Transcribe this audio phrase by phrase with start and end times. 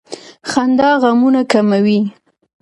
[0.49, 1.99] •خندا غمونه کموي.